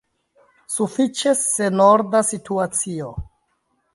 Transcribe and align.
Sufiĉe 0.75 1.33
senorda 1.41 2.21
situacio. 2.31 3.13